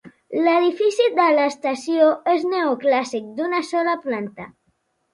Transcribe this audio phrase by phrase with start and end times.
[0.45, 4.53] L'edifici de l'estació és neoclàssic d'una sola planta.